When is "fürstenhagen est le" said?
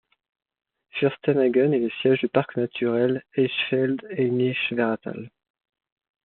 0.89-1.91